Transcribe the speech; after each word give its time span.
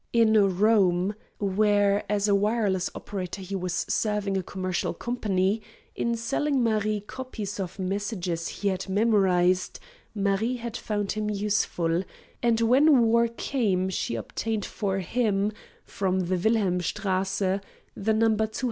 In 0.13 0.57
Rome, 0.57 1.13
where 1.37 2.03
as 2.11 2.27
a 2.27 2.33
wireless 2.33 2.89
operator 2.95 3.43
he 3.43 3.55
was 3.55 3.85
serving 3.87 4.35
a 4.35 4.41
commercial 4.41 4.95
company, 4.95 5.61
in 5.95 6.17
selling 6.17 6.63
Marie 6.63 7.01
copies 7.01 7.59
of 7.59 7.77
messages 7.77 8.47
he 8.47 8.69
had 8.69 8.89
memorized, 8.89 9.79
Marie 10.15 10.55
had 10.57 10.75
found 10.75 11.11
him 11.11 11.29
useful, 11.29 12.03
and 12.41 12.61
when 12.61 13.03
war 13.09 13.27
came 13.27 13.91
she 13.91 14.15
obtained 14.15 14.65
for 14.65 14.97
him, 15.01 15.51
from 15.85 16.21
the 16.21 16.35
Wilhelmstrasse, 16.35 17.39
the 17.59 17.61
number 17.95 18.47
292. 18.47 18.59